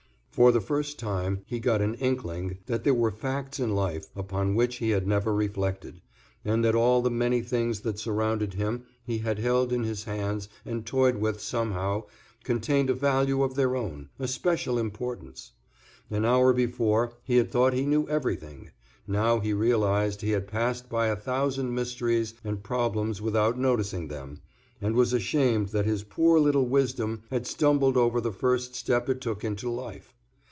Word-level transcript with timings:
For 0.33 0.53
the 0.53 0.61
first 0.61 0.97
time 0.97 1.41
he 1.45 1.59
got 1.59 1.81
an 1.81 1.95
inkling 1.95 2.59
that 2.65 2.85
there 2.85 2.93
were 2.93 3.11
facts 3.11 3.59
in 3.59 3.75
life 3.75 4.05
upon 4.15 4.55
which 4.55 4.77
he 4.77 4.91
had 4.91 5.05
never 5.05 5.35
reflected, 5.35 5.99
and 6.45 6.63
that 6.63 6.73
all 6.73 7.01
the 7.01 7.11
many 7.11 7.41
things 7.41 7.81
that 7.81 7.99
surrounded 7.99 8.53
him 8.53 8.71
and 8.75 8.83
he 9.03 9.17
had 9.17 9.39
held 9.39 9.73
in 9.73 9.83
his 9.83 10.05
hands 10.05 10.47
and 10.63 10.85
toyed 10.85 11.17
with 11.17 11.41
somehow 11.41 12.05
contained 12.45 12.89
a 12.89 12.93
value 12.93 13.43
of 13.43 13.55
their 13.55 13.75
own, 13.75 14.07
a 14.19 14.25
special 14.27 14.79
importance. 14.79 15.51
An 16.09 16.23
hour 16.23 16.53
before 16.53 17.11
he 17.25 17.35
had 17.35 17.51
thought 17.51 17.73
he 17.73 17.85
knew 17.85 18.07
everything. 18.07 18.71
Now 19.05 19.39
he 19.41 19.51
realized 19.51 20.21
he 20.21 20.31
had 20.31 20.47
passed 20.47 20.87
by 20.87 21.07
a 21.07 21.15
thousand 21.17 21.75
mysteries 21.75 22.35
and 22.41 22.63
problems 22.63 23.21
without 23.21 23.59
noticing 23.59 24.07
them, 24.07 24.39
and 24.79 24.95
was 24.95 25.11
ashamed 25.11 25.67
that 25.69 25.85
his 25.85 26.05
poor 26.05 26.39
little 26.39 26.67
wisdom 26.69 27.23
had 27.31 27.45
stumbled 27.45 27.97
over 27.97 28.21
the 28.21 28.31
first 28.31 28.75
step 28.75 29.09
it 29.09 29.19
took 29.19 29.43
into 29.43 29.69
life. 29.69 30.13